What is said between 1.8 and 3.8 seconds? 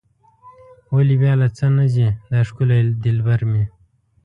ځي دا ښکلی دلبر مې.